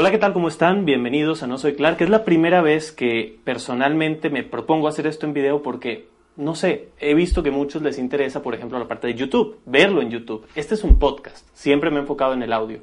[0.00, 0.32] Hola, ¿qué tal?
[0.32, 0.86] ¿Cómo están?
[0.86, 2.00] Bienvenidos a No Soy Clark.
[2.00, 6.06] Es la primera vez que personalmente me propongo hacer esto en video porque,
[6.38, 9.58] no sé, he visto que a muchos les interesa, por ejemplo, la parte de YouTube,
[9.66, 10.46] verlo en YouTube.
[10.54, 12.78] Este es un podcast, siempre me he enfocado en el audio.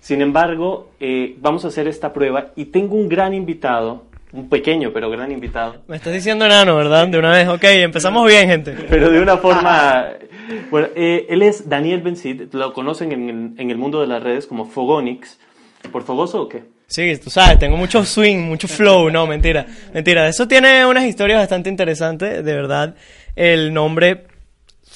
[0.00, 4.90] Sin embargo, eh, vamos a hacer esta prueba y tengo un gran invitado, un pequeño
[4.92, 5.76] pero gran invitado.
[5.88, 7.08] Me estás diciendo enano, ¿verdad?
[7.08, 8.76] De una vez, ok, empezamos bien, gente.
[8.90, 10.08] Pero de una forma...
[10.70, 14.22] Bueno, eh, él es Daniel Bencid, lo conocen en el, en el mundo de las
[14.22, 15.38] redes como Fogonix.
[15.90, 16.64] ¿Por fogoso o qué?
[16.86, 20.28] Sí, tú sabes, tengo mucho swing, mucho flow, no, mentira, mentira.
[20.28, 22.94] Eso tiene unas historias bastante interesantes, de verdad.
[23.36, 24.27] El nombre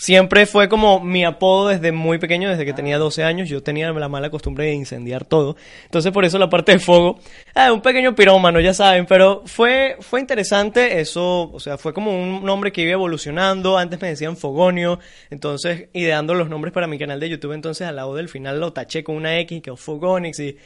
[0.03, 3.49] siempre fue como mi apodo desde muy pequeño, desde que tenía 12 años.
[3.49, 5.55] Yo tenía la mala costumbre de incendiar todo.
[5.85, 7.21] Entonces, por eso la parte de fuego,
[7.55, 9.07] ah, un pequeño pirómano, ya saben.
[9.07, 13.79] Pero fue, fue interesante eso, o sea, fue como un nombre que iba evolucionando.
[13.79, 14.99] Antes me decían Fogonio.
[15.31, 18.73] Entonces, ideando los nombres para mi canal de YouTube, entonces al lado del final lo
[18.73, 20.41] taché con una X, que es Fogonix.
[20.41, 20.57] Y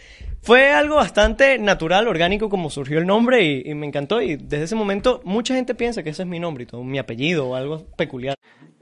[0.41, 4.23] fue algo bastante natural, orgánico, como surgió el nombre y, y me encantó.
[4.23, 6.99] Y desde ese momento, mucha gente piensa que ese es mi nombre y todo, mi
[6.99, 8.37] apellido o algo peculiar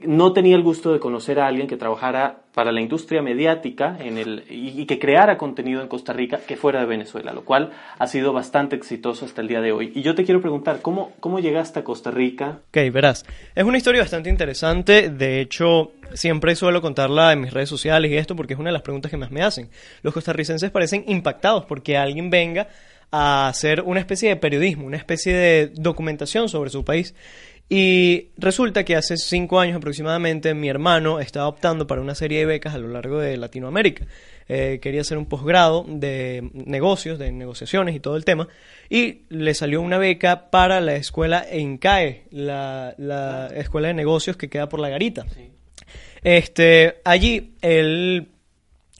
[0.07, 4.17] no tenía el gusto de conocer a alguien que trabajara para la industria mediática en
[4.17, 8.07] el, y, que creara contenido en Costa Rica que fuera de Venezuela, lo cual ha
[8.07, 9.91] sido bastante exitoso hasta el día de hoy.
[9.93, 12.59] Y yo te quiero preguntar, ¿cómo, cómo llegaste a Costa Rica?
[12.69, 17.67] Ok, verás, es una historia bastante interesante, de hecho siempre suelo contarla en mis redes
[17.67, 19.69] sociales y esto porque es una de las preguntas que más me hacen.
[20.01, 22.69] Los costarricenses parecen impactados porque alguien venga
[23.11, 27.15] a hacer una especie de periodismo, una especie de documentación sobre su país.
[27.67, 32.45] Y resulta que hace cinco años aproximadamente mi hermano estaba optando para una serie de
[32.45, 34.05] becas a lo largo de Latinoamérica.
[34.47, 38.47] Eh, quería hacer un posgrado de negocios, de negociaciones y todo el tema.
[38.89, 44.49] Y le salió una beca para la escuela ENCAE, la, la escuela de negocios que
[44.49, 45.25] queda por la garita.
[45.33, 45.49] Sí.
[46.23, 48.27] Este, allí él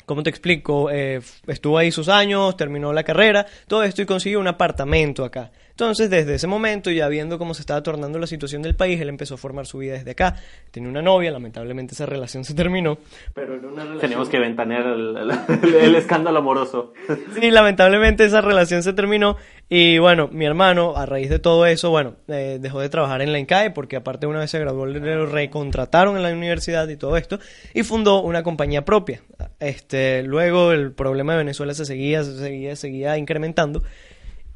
[0.06, 0.90] ¿Cómo te explico?
[0.92, 5.52] Eh, estuvo ahí sus años, terminó la carrera, todo esto y consiguió un apartamento acá.
[5.76, 9.10] Entonces, desde ese momento, ya viendo cómo se estaba tornando la situación del país, él
[9.10, 10.38] empezó a formar su vida desde acá.
[10.72, 12.98] Tenía una novia, lamentablemente esa relación se terminó.
[13.34, 14.00] Pero en una relación...
[14.00, 16.94] Tenemos que ventanear el, el, el, escándalo amoroso.
[17.36, 19.36] Sí, lamentablemente esa relación se terminó.
[19.68, 23.34] Y bueno, mi hermano, a raíz de todo eso, bueno, eh, dejó de trabajar en
[23.34, 27.18] la INCAE porque aparte una vez se graduó, le recontrataron en la universidad y todo
[27.18, 27.40] esto.
[27.74, 29.22] Y fundó una compañía propia.
[29.60, 33.84] Este, luego el problema de Venezuela se seguía, se seguía, seguía incrementando.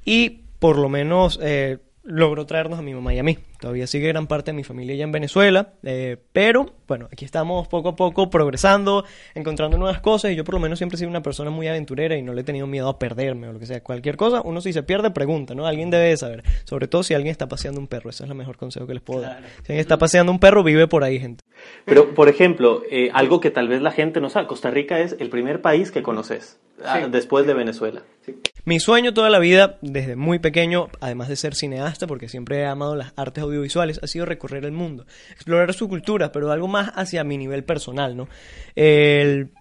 [0.05, 1.79] Y por lo menos eh,
[2.09, 3.37] logró traernos a mi mamá y a mí.
[3.59, 7.67] Todavía sigue gran parte de mi familia ya en Venezuela, eh, pero bueno, aquí estamos
[7.67, 9.05] poco a poco progresando,
[9.35, 12.17] encontrando nuevas cosas y yo por lo menos siempre he sido una persona muy aventurera
[12.17, 13.83] y no le he tenido miedo a perderme o lo que sea.
[13.83, 15.67] Cualquier cosa, uno si se pierde, pregunta, ¿no?
[15.67, 18.35] Alguien debe de saber, sobre todo si alguien está paseando un perro, ese es el
[18.35, 19.43] mejor consejo que les puedo dar.
[19.57, 21.43] Si alguien está paseando un perro, vive por ahí, gente.
[21.85, 25.15] Pero, por ejemplo, eh, algo que tal vez la gente no sabe, Costa Rica es
[25.19, 26.99] el primer país que conoces, sí.
[27.11, 28.01] después de Venezuela.
[28.25, 28.39] Sí.
[28.65, 32.65] Mi sueño toda la vida, desde muy pequeño, además de ser cineasta, porque siempre he
[32.65, 36.91] amado las artes audiovisuales, ha sido recorrer el mundo, explorar su cultura, pero algo más
[36.95, 38.27] hacia mi nivel personal, ¿no?
[38.75, 39.51] El,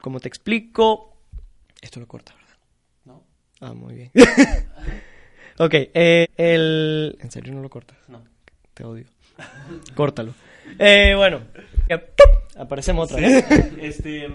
[0.00, 1.16] como te explico,
[1.80, 2.56] esto lo corta, ¿verdad?
[3.04, 3.24] No.
[3.60, 4.10] Ah, muy bien.
[5.58, 7.16] ok, eh, el...
[7.20, 7.98] ¿En serio no lo cortas?
[8.08, 8.24] No.
[8.74, 9.06] Te odio.
[9.94, 10.34] Córtalo.
[10.78, 11.40] Eh, bueno,
[12.56, 13.44] aparecemos otra vez.
[13.80, 14.28] Este,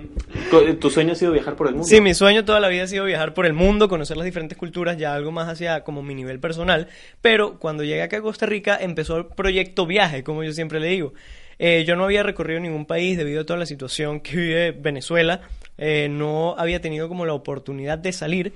[0.80, 1.88] ¿Tu sueño ha sido viajar por el mundo?
[1.88, 4.58] Sí, mi sueño toda la vida ha sido viajar por el mundo, conocer las diferentes
[4.58, 6.88] culturas, ya algo más hacia como mi nivel personal.
[7.22, 10.88] Pero cuando llegué acá a Costa Rica empezó el proyecto viaje, como yo siempre le
[10.88, 11.14] digo.
[11.58, 15.42] Eh, yo no había recorrido ningún país debido a toda la situación que vive Venezuela.
[15.78, 18.54] Eh, no había tenido como la oportunidad de salir.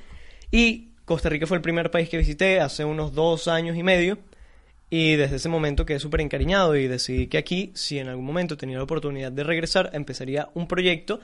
[0.52, 4.18] Y Costa Rica fue el primer país que visité hace unos dos años y medio.
[4.90, 8.58] Y desde ese momento quedé súper encariñado y decidí que aquí, si en algún momento
[8.58, 11.20] tenía la oportunidad de regresar, empezaría un proyecto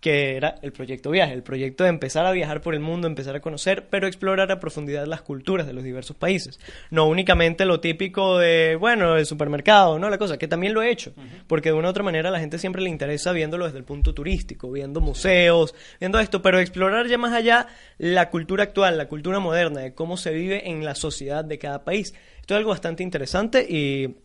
[0.00, 3.34] que era el proyecto viaje, el proyecto de empezar a viajar por el mundo, empezar
[3.34, 6.60] a conocer, pero explorar a profundidad las culturas de los diversos países.
[6.90, 10.10] No únicamente lo típico de, bueno, el supermercado, ¿no?
[10.10, 11.14] La cosa, que también lo he hecho,
[11.46, 13.84] porque de una u otra manera a la gente siempre le interesa viéndolo desde el
[13.84, 17.66] punto turístico, viendo museos, viendo esto, pero explorar ya más allá
[17.98, 21.84] la cultura actual, la cultura moderna, de cómo se vive en la sociedad de cada
[21.84, 22.14] país.
[22.40, 24.16] Esto es algo bastante interesante y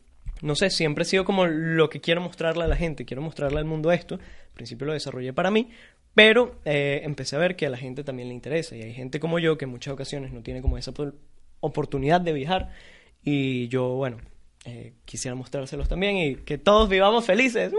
[0.42, 3.60] no sé, siempre he sido como lo que quiero mostrarle a la gente, quiero mostrarle
[3.60, 4.16] al mundo esto.
[4.16, 5.70] Al principio lo desarrollé para mí,
[6.14, 9.20] pero eh, empecé a ver que a la gente también le interesa y hay gente
[9.20, 10.94] como yo que en muchas ocasiones no tiene como esa
[11.60, 12.70] oportunidad de viajar
[13.24, 14.18] y yo, bueno,
[14.66, 17.74] eh, quisiera mostrárselos también y que todos vivamos felices.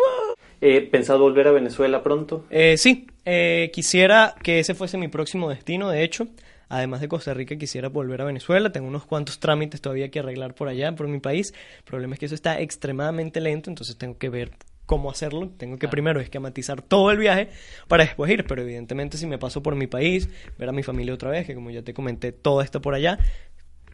[0.60, 2.44] ¿He pensado volver a Venezuela pronto?
[2.50, 6.28] Eh, sí, eh, quisiera que ese fuese mi próximo destino, de hecho.
[6.68, 8.72] Además de Costa Rica, quisiera volver a Venezuela.
[8.72, 11.52] Tengo unos cuantos trámites todavía que arreglar por allá, por mi país.
[11.78, 14.52] El problema es que eso está extremadamente lento, entonces tengo que ver
[14.86, 15.50] cómo hacerlo.
[15.56, 17.48] Tengo que primero esquematizar todo el viaje
[17.88, 20.28] para después ir, pero evidentemente si me paso por mi país,
[20.58, 23.18] ver a mi familia otra vez, que como ya te comenté, todo está por allá,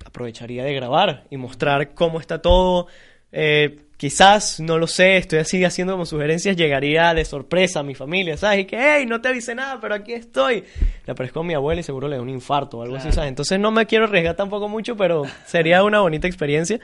[0.05, 2.89] aprovecharía de grabar y mostrar cómo está todo.
[3.33, 7.95] Eh, quizás, no lo sé, estoy así haciendo como sugerencias, llegaría de sorpresa a mi
[7.95, 8.61] familia, ¿sabes?
[8.61, 10.65] Y que, hey, no te avisé nada, pero aquí estoy.
[11.05, 13.29] Le aparezco a mi abuela y seguro le da un infarto o algo así, ¿sabes?
[13.29, 16.81] Entonces no me quiero arriesgar tampoco mucho, pero sería una bonita experiencia.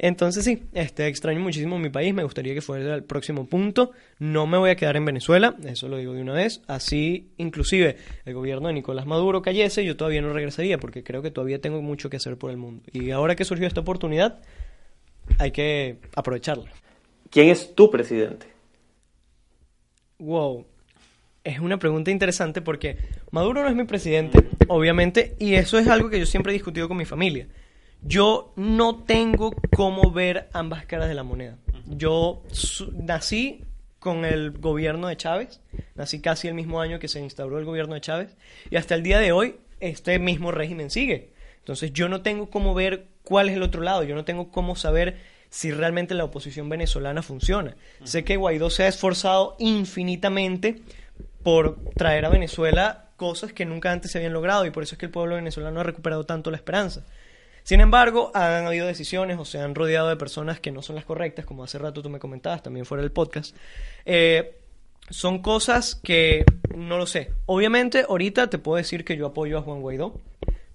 [0.00, 3.90] Entonces sí, este, extraño muchísimo mi país, me gustaría que fuera el próximo punto.
[4.20, 6.62] No me voy a quedar en Venezuela, eso lo digo de una vez.
[6.68, 11.32] Así, inclusive, el gobierno de Nicolás Maduro cayese, yo todavía no regresaría porque creo que
[11.32, 12.84] todavía tengo mucho que hacer por el mundo.
[12.92, 14.40] Y ahora que surgió esta oportunidad,
[15.38, 16.70] hay que aprovecharla.
[17.30, 18.46] ¿Quién es tu presidente?
[20.18, 20.66] Wow.
[21.44, 22.98] Es una pregunta interesante porque
[23.30, 24.38] Maduro no es mi presidente,
[24.68, 27.48] obviamente, y eso es algo que yo siempre he discutido con mi familia
[28.02, 31.58] yo no tengo cómo ver ambas caras de la moneda.
[31.86, 32.42] Yo
[32.92, 33.64] nací
[33.98, 35.60] con el gobierno de Chávez,
[35.94, 38.36] nací casi el mismo año que se instauró el gobierno de Chávez,
[38.70, 41.32] y hasta el día de hoy este mismo régimen sigue.
[41.58, 44.74] Entonces yo no tengo cómo ver cuál es el otro lado, yo no tengo cómo
[44.74, 45.18] saber
[45.50, 47.76] si realmente la oposición venezolana funciona.
[48.02, 50.80] Sé que Guaidó se ha esforzado infinitamente
[51.42, 54.98] por traer a Venezuela cosas que nunca antes se habían logrado y por eso es
[54.98, 57.04] que el pueblo venezolano ha recuperado tanto la esperanza.
[57.64, 61.04] Sin embargo, han habido decisiones o se han rodeado de personas que no son las
[61.04, 63.54] correctas, como hace rato tú me comentabas, también fuera del podcast.
[64.06, 64.56] Eh,
[65.10, 67.30] son cosas que no lo sé.
[67.44, 70.18] Obviamente, ahorita te puedo decir que yo apoyo a Juan Guaidó,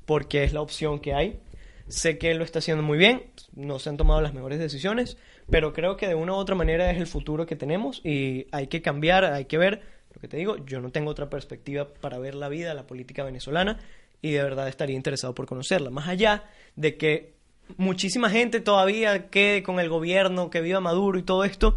[0.05, 1.39] porque es la opción que hay.
[1.87, 3.23] Sé que lo está haciendo muy bien,
[3.55, 5.17] no se han tomado las mejores decisiones,
[5.49, 8.67] pero creo que de una u otra manera es el futuro que tenemos y hay
[8.67, 9.81] que cambiar, hay que ver.
[10.13, 13.23] Lo que te digo, yo no tengo otra perspectiva para ver la vida, la política
[13.23, 13.79] venezolana
[14.21, 15.89] y de verdad estaría interesado por conocerla.
[15.89, 16.45] Más allá
[16.75, 17.33] de que
[17.77, 21.75] muchísima gente todavía quede con el gobierno, que viva Maduro y todo esto,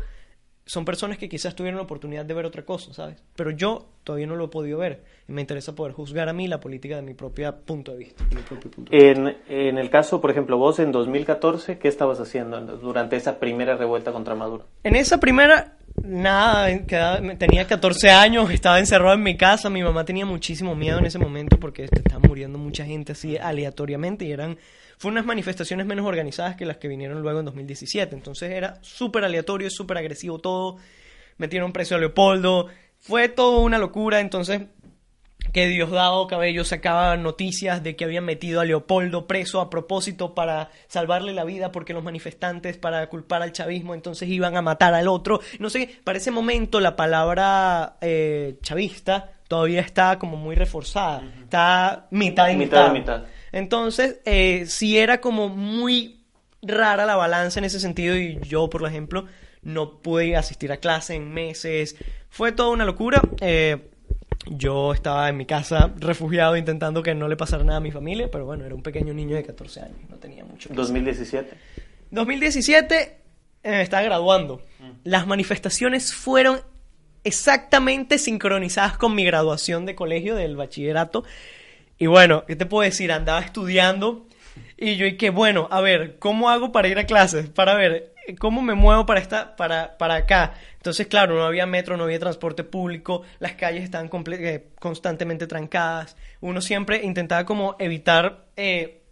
[0.67, 3.23] son personas que quizás tuvieron la oportunidad de ver otra cosa, ¿sabes?
[3.37, 6.49] Pero yo todavía no lo he podido ver y me interesa poder juzgar a mí
[6.49, 8.25] la política de mi propio punto de vista.
[8.91, 13.77] En, en, el caso, por ejemplo, vos en 2014, ¿qué estabas haciendo durante esa primera
[13.77, 14.65] revuelta contra Maduro?
[14.83, 16.69] En esa primera, Nada,
[17.39, 21.19] tenía 14 años, estaba encerrado en mi casa, mi mamá tenía muchísimo miedo en ese
[21.19, 24.59] momento porque estaba muriendo mucha gente así aleatoriamente y eran
[24.99, 29.25] fue unas manifestaciones menos organizadas que las que vinieron luego en 2017, entonces era súper
[29.25, 30.79] aleatorio, súper agresivo todo,
[31.37, 34.63] metieron preso a Leopoldo, fue todo una locura, entonces
[35.57, 40.69] que Diosdado Cabello sacaba noticias de que habían metido a Leopoldo preso a propósito para
[40.87, 45.09] salvarle la vida porque los manifestantes para culpar al chavismo entonces iban a matar al
[45.09, 45.41] otro.
[45.59, 52.07] No sé, para ese momento la palabra eh, chavista todavía está como muy reforzada, está
[52.11, 52.93] mitad y mitad.
[52.93, 53.25] mitad.
[53.51, 56.27] Entonces, eh, sí era como muy
[56.61, 59.25] rara la balanza en ese sentido y yo, por ejemplo,
[59.63, 61.97] no pude asistir a clase en meses.
[62.29, 63.23] Fue toda una locura.
[63.41, 63.89] Eh,
[64.47, 68.31] yo estaba en mi casa refugiado intentando que no le pasara nada a mi familia,
[68.31, 70.71] pero bueno, era un pequeño niño de 14 años, no tenía mucho.
[70.71, 71.47] ¿2017?
[72.11, 73.19] 2017
[73.65, 74.63] me estaba graduando.
[74.79, 74.91] Mm.
[75.05, 76.61] Las manifestaciones fueron
[77.25, 81.25] exactamente sincronizadas con mi graduación de colegio del bachillerato.
[81.99, 83.11] Y bueno, ¿qué te puedo decir?
[83.11, 84.27] Andaba estudiando
[84.77, 87.49] y yo y que bueno, a ver, ¿cómo hago para ir a clases?
[87.49, 90.55] Para ver, ¿cómo me muevo para, esta, para, para acá?
[90.77, 96.17] Entonces, claro, no había metro, no había transporte público, las calles estaban eh, constantemente trancadas.
[96.41, 99.03] Uno siempre intentaba como evitar eh,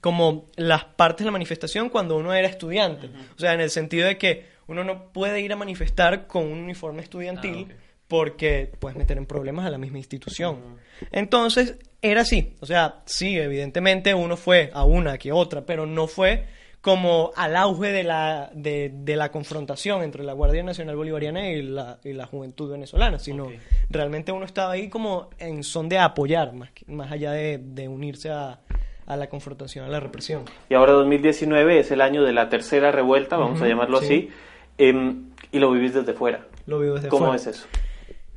[0.00, 3.08] como las partes de la manifestación cuando uno era estudiante.
[3.36, 6.58] O sea, en el sentido de que uno no puede ir a manifestar con un
[6.58, 7.74] uniforme estudiantil ah,
[8.08, 10.78] porque puedes meter en problemas a la misma institución.
[11.12, 12.56] Entonces, era así.
[12.60, 16.46] O sea, sí, evidentemente uno fue a una que otra, pero no fue
[16.82, 21.98] como al auge de la, de, la confrontación entre la Guardia Nacional Bolivariana y la,
[22.02, 23.50] y la juventud venezolana, sino
[23.88, 28.58] realmente uno estaba ahí como en son de apoyar, más, más allá de, unirse a,
[29.06, 30.44] la confrontación, a la represión.
[30.68, 34.30] Y ahora 2019 es el año de la tercera revuelta, vamos a llamarlo así,
[34.76, 36.46] em, y lo vivís desde fuera.
[36.66, 37.36] Lo vivo desde ¿Cómo fuera.
[37.36, 37.66] es eso?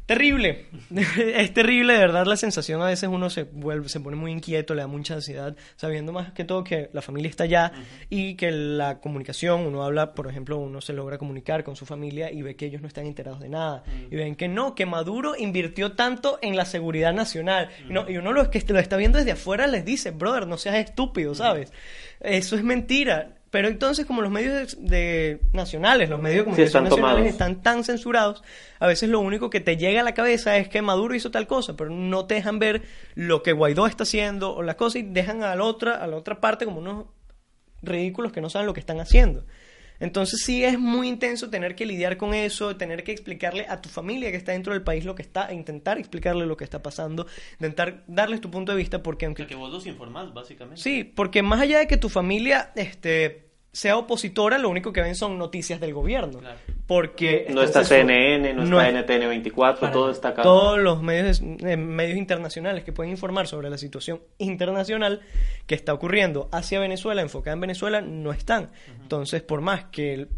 [0.06, 0.68] Terrible,
[1.36, 4.76] es terrible, de verdad la sensación a veces uno se vuelve, se pone muy inquieto,
[4.76, 7.72] le da mucha ansiedad, sabiendo más que todo que la familia está allá
[8.08, 12.32] y que la comunicación, uno habla, por ejemplo, uno se logra comunicar con su familia
[12.32, 15.36] y ve que ellos no están enterados de nada y ven que no, que Maduro
[15.36, 17.70] invirtió tanto en la seguridad nacional.
[17.90, 20.76] No, y uno lo que lo está viendo desde afuera les dice, brother, no seas
[20.76, 21.74] estúpido, ¿sabes?
[22.20, 23.38] Eso es mentira.
[23.56, 28.44] Pero entonces, como los medios de, nacionales, los medios de comunicación nacionales están tan censurados,
[28.80, 31.48] a veces lo único que te llega a la cabeza es que Maduro hizo tal
[31.48, 32.82] cosa, pero no te dejan ver
[33.14, 36.18] lo que Guaidó está haciendo o las cosas y dejan a la otra, a la
[36.18, 37.06] otra parte como unos
[37.82, 39.46] ridículos que no saben lo que están haciendo.
[40.02, 43.88] Entonces sí es muy intenso tener que lidiar con eso, tener que explicarle a tu
[43.88, 47.26] familia que está dentro del país lo que está, intentar explicarle lo que está pasando,
[47.54, 49.48] intentar darles tu punto de vista porque aunque...
[49.48, 50.82] que vos los informás, básicamente.
[50.82, 53.45] Sí, porque más allá de que tu familia este,
[53.76, 56.40] sea opositora, lo único que ven son noticias del gobierno.
[56.88, 60.44] Porque no está CNN, no, está NTN24, todo está acá.
[60.44, 65.20] Todos los medios, eh, medios internacionales que pueden informar sobre la situación internacional
[65.68, 68.72] que está ocurriendo hacia Venezuela, enfocada en Venezuela, no están.
[69.02, 70.30] Entonces, por más que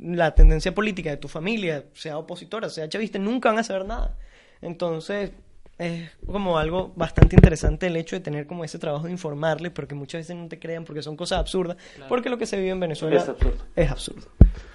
[0.00, 4.16] la tendencia política de tu familia sea opositora, sea chavista, nunca van a saber nada.
[4.62, 5.32] Entonces,
[5.78, 9.86] es como algo bastante interesante el hecho de tener como ese trabajo de informarle, pero
[9.86, 11.76] que muchas veces no te crean porque son cosas absurdas,
[12.08, 13.64] porque lo que se vive en Venezuela es absurdo.
[13.76, 14.26] Es absurdo.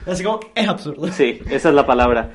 [0.06, 1.08] Así como es absurdo.
[1.12, 2.32] Sí, esa es la palabra.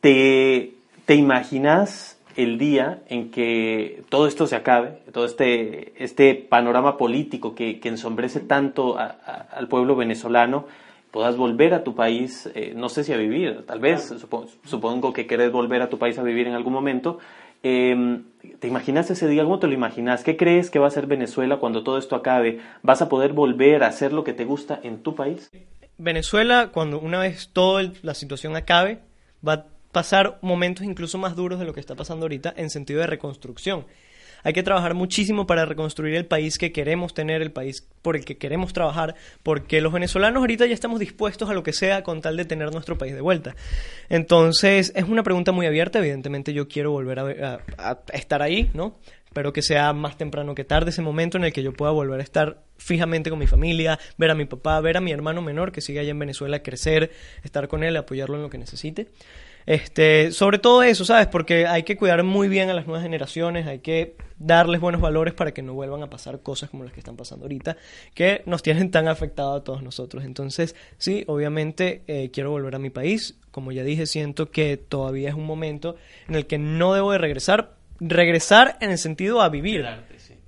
[0.00, 0.74] ¿Te,
[1.06, 7.54] te imaginas el día en que todo esto se acabe, todo este, este panorama político
[7.54, 10.66] que, que ensombrece tanto al pueblo venezolano?
[11.10, 15.12] puedas volver a tu país, eh, no sé si a vivir, tal vez, supongo, supongo,
[15.12, 17.18] que querés volver a tu país a vivir en algún momento,
[17.62, 18.24] Em,
[18.58, 19.44] ¿Te imaginas ese día?
[19.44, 20.22] ¿Cómo te lo imaginas?
[20.22, 22.60] ¿Qué crees que va a ser Venezuela cuando todo esto acabe?
[22.82, 25.50] ¿Vas a poder volver a hacer lo que te gusta en tu país?
[25.98, 29.00] Venezuela, cuando una vez toda la situación acabe,
[29.46, 33.00] va a pasar momentos incluso más duros de lo que está pasando ahorita en sentido
[33.00, 33.84] de reconstrucción.
[34.42, 38.24] Hay que trabajar muchísimo para reconstruir el país que queremos tener, el país por el
[38.24, 42.20] que queremos trabajar, porque los venezolanos ahorita ya estamos dispuestos a lo que sea con
[42.20, 43.54] tal de tener nuestro país de vuelta.
[44.08, 47.60] Entonces, es una pregunta muy abierta, evidentemente yo quiero volver a,
[48.12, 48.98] estar ahí, ¿no?
[49.26, 52.18] Espero que sea más temprano que tarde ese momento en el que yo pueda volver
[52.18, 55.70] a estar fijamente con mi familia, ver a mi papá, ver a mi hermano menor
[55.70, 57.12] que sigue allá en Venezuela, crecer,
[57.44, 59.06] estar con él, apoyarlo en lo que necesite.
[59.66, 61.26] Este, sobre todo eso, ¿sabes?
[61.26, 65.34] Porque hay que cuidar muy bien a las nuevas generaciones, hay que darles buenos valores
[65.34, 67.76] para que no vuelvan a pasar cosas como las que están pasando ahorita,
[68.14, 70.24] que nos tienen tan afectados a todos nosotros.
[70.24, 73.36] Entonces, sí, obviamente eh, quiero volver a mi país.
[73.50, 75.96] Como ya dije, siento que todavía es un momento
[76.28, 77.74] en el que no debo de regresar.
[78.00, 79.84] Regresar en el sentido a vivir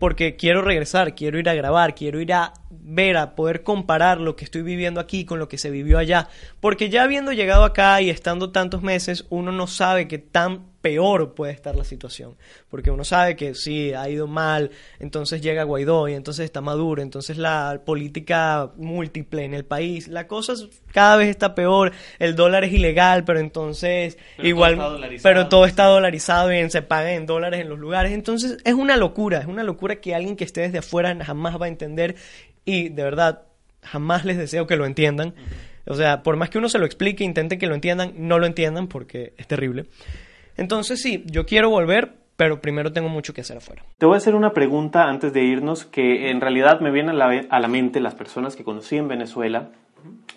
[0.02, 4.34] porque quiero regresar, quiero ir a grabar, quiero ir a ver, a poder comparar lo
[4.34, 6.28] que estoy viviendo aquí con lo que se vivió allá.
[6.58, 11.34] Porque ya habiendo llegado acá y estando tantos meses, uno no sabe qué tan peor
[11.34, 12.36] puede estar la situación.
[12.68, 17.00] Porque uno sabe que sí, ha ido mal, entonces llega Guaidó y entonces está Maduro,
[17.00, 20.54] entonces la política múltiple en el país, la cosa
[20.92, 24.78] cada vez está peor, el dólar es ilegal, pero entonces igual,
[25.22, 28.12] pero todo está dolarizado y se paga en dólares en los lugares.
[28.12, 31.66] Entonces es una locura, es una locura que alguien que esté desde afuera jamás va
[31.66, 32.16] a entender
[32.64, 33.42] y de verdad
[33.82, 35.34] jamás les deseo que lo entiendan.
[35.86, 38.46] O sea, por más que uno se lo explique, intente que lo entiendan, no lo
[38.46, 39.86] entiendan porque es terrible.
[40.56, 43.82] Entonces sí, yo quiero volver, pero primero tengo mucho que hacer afuera.
[43.98, 47.28] Te voy a hacer una pregunta antes de irnos que en realidad me vienen a
[47.28, 49.68] la, a la mente las personas que conocí en Venezuela,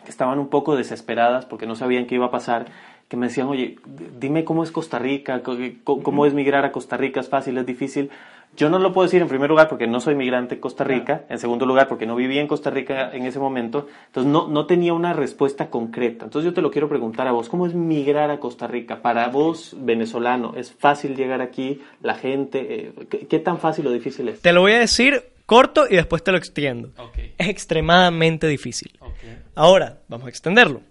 [0.03, 2.67] que estaban un poco desesperadas porque no sabían qué iba a pasar,
[3.07, 3.77] que me decían, oye,
[4.19, 5.41] dime cómo es Costa Rica,
[5.84, 8.10] cómo es migrar a Costa Rica, es fácil, es difícil.
[8.55, 11.25] Yo no lo puedo decir en primer lugar porque no soy migrante en Costa Rica,
[11.29, 14.65] en segundo lugar porque no vivía en Costa Rica en ese momento, entonces no, no
[14.65, 16.25] tenía una respuesta concreta.
[16.25, 19.01] Entonces yo te lo quiero preguntar a vos, ¿cómo es migrar a Costa Rica?
[19.01, 21.81] Para vos, venezolano, ¿es fácil llegar aquí?
[22.01, 22.67] ¿La gente?
[22.69, 22.93] Eh,
[23.29, 24.41] ¿qué, tan fácil o difícil es?
[24.41, 26.91] Te lo voy a decir corto y después te lo extiendo.
[27.38, 28.97] Es extremadamente difícil.
[29.53, 30.81] Ahora, vamos a extenderlo.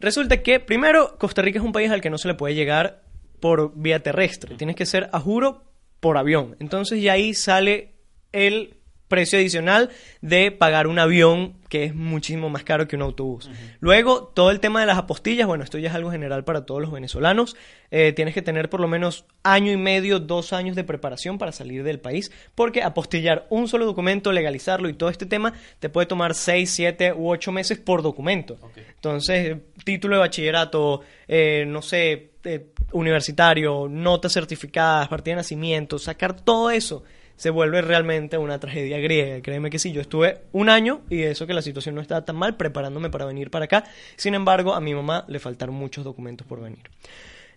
[0.00, 3.02] Resulta que, primero, Costa Rica es un país al que no se le puede llegar
[3.40, 4.56] por vía terrestre.
[4.56, 5.62] Tienes que ser, a juro,
[6.04, 6.54] por avión.
[6.60, 7.94] Entonces ya ahí sale
[8.30, 8.76] el
[9.08, 9.88] precio adicional
[10.20, 13.48] de pagar un avión que es muchísimo más caro que un autobús.
[13.80, 16.82] Luego, todo el tema de las apostillas, bueno, esto ya es algo general para todos
[16.82, 17.56] los venezolanos.
[17.90, 21.52] Eh, tienes que tener por lo menos año y medio, dos años de preparación para
[21.52, 26.06] salir del país, porque apostillar un solo documento, legalizarlo y todo este tema, te puede
[26.06, 28.58] tomar seis, siete u ocho meses por documento.
[28.96, 29.56] Entonces,
[29.86, 36.70] título de bachillerato, eh, no sé, eh, universitario, notas certificadas, partida de nacimiento, sacar todo
[36.70, 37.02] eso
[37.36, 39.40] se vuelve realmente una tragedia griega.
[39.42, 42.36] Créeme que sí, yo estuve un año y eso que la situación no estaba tan
[42.36, 43.84] mal preparándome para venir para acá.
[44.16, 46.90] Sin embargo, a mi mamá le faltaron muchos documentos por venir.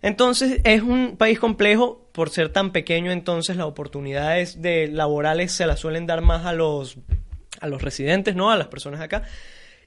[0.00, 5.66] Entonces es un país complejo por ser tan pequeño, entonces las oportunidades de laborales se
[5.66, 6.98] las suelen dar más a los
[7.60, 8.52] a los residentes, ¿no?
[8.52, 9.24] A las personas acá.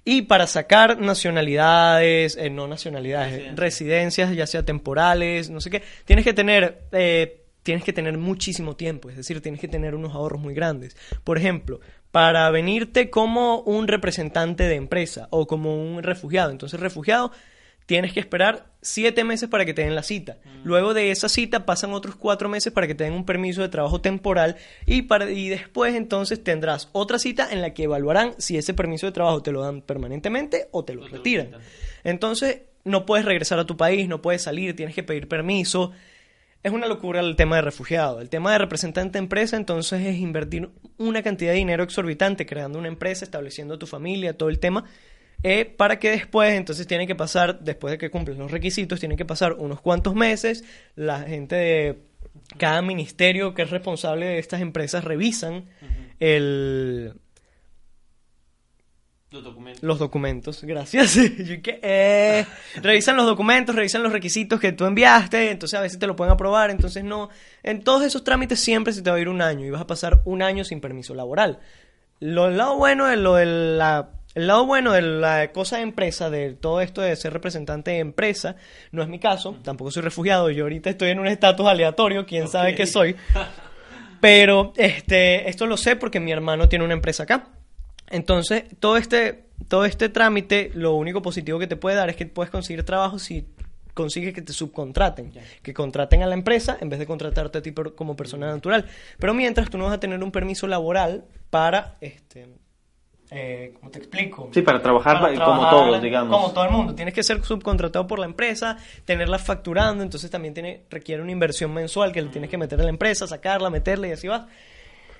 [0.03, 6.25] Y para sacar nacionalidades, eh, no nacionalidades, residencias, ya sea temporales, no sé qué, tienes
[6.25, 10.41] que tener eh, tienes que tener muchísimo tiempo, es decir, tienes que tener unos ahorros
[10.41, 10.97] muy grandes.
[11.23, 11.79] Por ejemplo,
[12.11, 16.51] para venirte como un representante de empresa o como un refugiado.
[16.51, 17.31] Entonces, refugiado,
[17.85, 20.37] tienes que esperar siete meses para que te den la cita.
[20.43, 20.67] Mm.
[20.67, 23.69] Luego de esa cita pasan otros cuatro meses para que te den un permiso de
[23.69, 28.57] trabajo temporal y, para, y después entonces tendrás otra cita en la que evaluarán si
[28.57, 31.51] ese permiso de trabajo te lo dan permanentemente o te lo retiran.
[32.03, 35.91] Entonces, no puedes regresar a tu país, no puedes salir, tienes que pedir permiso
[36.63, 38.21] es una locura el tema de refugiado.
[38.21, 42.77] El tema de representante de empresa, entonces, es invertir una cantidad de dinero exorbitante creando
[42.77, 44.85] una empresa, estableciendo tu familia, todo el tema,
[45.43, 49.15] eh, para que después, entonces, tiene que pasar, después de que cumples los requisitos, tiene
[49.15, 50.63] que pasar unos cuantos meses,
[50.95, 51.99] la gente de
[52.57, 55.65] cada ministerio que es responsable de estas empresas revisan
[56.19, 57.13] el
[59.31, 59.83] los documentos.
[59.83, 61.17] Los documentos, gracias.
[61.63, 62.45] Eh,
[62.81, 66.33] revisan los documentos, revisan los requisitos que tú enviaste, entonces a veces te lo pueden
[66.33, 67.29] aprobar, entonces no.
[67.63, 69.87] En todos esos trámites siempre se te va a ir un año y vas a
[69.87, 71.59] pasar un año sin permiso laboral.
[72.19, 76.29] Lo, lado bueno de lo de la el lado bueno de la cosa de empresa,
[76.29, 78.55] de todo esto de ser representante de empresa,
[78.91, 82.47] no es mi caso, tampoco soy refugiado, yo ahorita estoy en un estatus aleatorio, quién
[82.47, 83.15] sabe qué soy.
[84.21, 87.49] Pero este, esto lo sé porque mi hermano tiene una empresa acá.
[88.09, 92.25] Entonces, todo este, todo este trámite, lo único positivo que te puede dar es que
[92.25, 93.47] puedes conseguir trabajo si
[93.93, 97.73] consigues que te subcontraten, que contraten a la empresa en vez de contratarte a ti
[97.73, 98.85] como persona natural.
[99.17, 102.47] Pero mientras tú no vas a tener un permiso laboral para, este,
[103.33, 104.49] eh, ¿cómo te explico?
[104.51, 106.37] Sí, para trabajar, como todos, digamos.
[106.37, 106.93] Como todo el mundo.
[106.93, 111.73] Tienes que ser subcontratado por la empresa, tenerla facturando, entonces también tiene, requiere una inversión
[111.73, 114.47] mensual que le tienes que meter a la empresa, sacarla, meterla y así vas.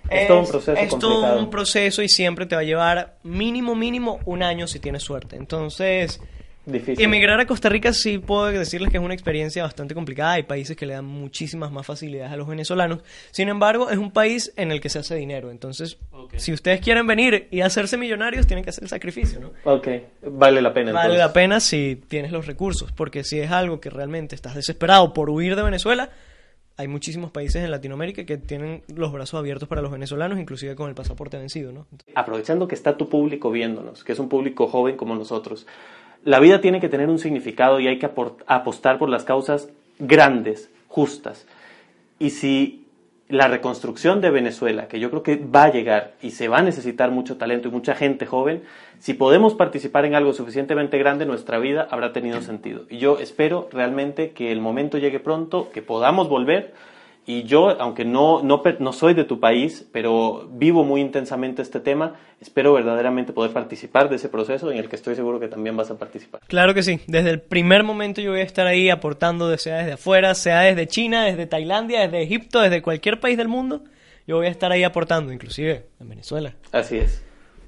[0.10, 3.75] Es, todo un proceso Es todo un proceso y siempre te va a llevar mínimo,
[3.75, 5.38] mínimo un año si tienes suerte.
[5.38, 6.20] Entonces,
[6.65, 7.03] Difícil.
[7.03, 10.34] emigrar a Costa Rica sí puedo decirles que es una experiencia bastante complicada.
[10.34, 13.00] Hay países que le dan muchísimas más facilidades a los venezolanos.
[13.32, 15.50] Sin embargo, es un país en el que se hace dinero.
[15.50, 15.98] Entonces,
[16.38, 19.52] si ustedes quieren venir y hacerse millonarios, tienen que hacer el sacrificio, ¿no?
[19.63, 19.88] Ok,
[20.24, 20.91] vale la pena.
[20.91, 25.13] Vale la pena si tienes los recursos, porque si es algo que realmente estás desesperado
[25.13, 26.10] por huir de Venezuela,
[26.78, 30.89] hay muchísimos países en Latinoamérica que tienen los brazos abiertos para los venezolanos, inclusive con
[30.89, 31.86] el pasaporte vencido, ¿no?
[32.15, 35.67] Aprovechando que está tu público viéndonos, que es un público joven como nosotros,
[36.23, 38.10] la vida tiene que tener un significado y hay que
[38.47, 41.47] apostar por las causas grandes, justas.
[42.19, 42.86] Y si
[43.31, 46.63] la reconstrucción de Venezuela, que yo creo que va a llegar y se va a
[46.63, 48.63] necesitar mucho talento y mucha gente joven,
[48.99, 52.86] si podemos participar en algo suficientemente grande, nuestra vida habrá tenido sentido.
[52.89, 56.73] Y yo espero realmente que el momento llegue pronto, que podamos volver
[57.25, 61.79] y yo, aunque no, no, no, soy de tu país, pero vivo muy intensamente este
[61.79, 65.77] tema, espero verdaderamente poder participar de ese proceso en el que estoy seguro que también
[65.77, 66.41] vas a participar.
[66.47, 66.99] Claro que sí.
[67.05, 70.88] Desde el primer momento yo voy a estar ahí aportando, sea desde afuera, sea desde
[70.88, 73.84] China, desde Tailandia, desde Egipto, desde cualquier país del mundo.
[74.25, 76.53] Yo voy a estar ahí aportando, inclusive en Venezuela.
[76.71, 77.23] Así es.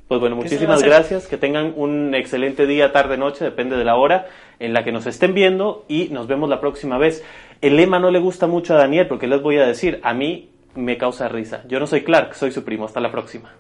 [0.08, 1.28] Pues bueno, muchísimas gracias.
[1.28, 4.28] Que tengan un excelente día, tarde, noche, depende de la hora
[4.60, 7.24] en la que nos estén viendo y nos vemos la próxima vez.
[7.64, 10.50] El lema no le gusta mucho a Daniel porque les voy a decir, a mí
[10.76, 11.64] me causa risa.
[11.66, 12.84] Yo no soy Clark, soy su primo.
[12.84, 13.54] Hasta la próxima.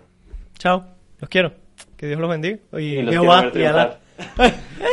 [0.57, 0.83] Chao,
[1.21, 1.53] los quiero.
[1.95, 2.57] Que Dios los bendiga.
[2.73, 3.59] y los Jehová, y